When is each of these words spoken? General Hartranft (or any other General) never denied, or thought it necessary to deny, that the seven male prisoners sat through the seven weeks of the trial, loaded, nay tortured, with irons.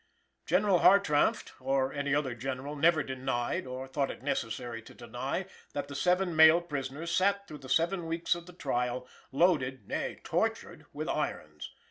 General 0.47 0.79
Hartranft 0.79 1.51
(or 1.59 1.93
any 1.93 2.15
other 2.15 2.33
General) 2.33 2.75
never 2.75 3.03
denied, 3.03 3.67
or 3.67 3.87
thought 3.87 4.09
it 4.09 4.23
necessary 4.23 4.81
to 4.81 4.95
deny, 4.95 5.45
that 5.73 5.87
the 5.89 5.93
seven 5.95 6.35
male 6.35 6.59
prisoners 6.59 7.11
sat 7.11 7.47
through 7.47 7.59
the 7.59 7.69
seven 7.69 8.07
weeks 8.07 8.33
of 8.33 8.47
the 8.47 8.53
trial, 8.53 9.07
loaded, 9.31 9.87
nay 9.87 10.19
tortured, 10.23 10.87
with 10.91 11.07
irons. 11.07 11.75